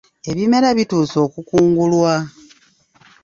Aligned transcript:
Ebimera 0.31 0.69
bituuse 0.77 1.17
okukungulwa. 1.27 2.13